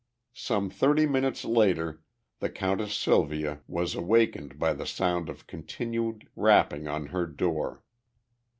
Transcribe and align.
Some 0.33 0.71
thirty 0.71 1.05
minutes 1.05 1.45
later 1.45 2.01
the 2.39 2.49
Countess 2.49 2.95
Sylvia 2.95 3.61
was 3.67 3.93
awakened 3.93 4.57
by 4.57 4.73
the 4.73 4.87
sound 4.87 5.29
of 5.29 5.45
continued 5.45 6.27
rapping 6.35 6.87
on 6.87 7.05
her 7.13 7.27
door. 7.27 7.83